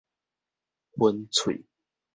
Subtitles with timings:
[0.97, 1.63] 薰喙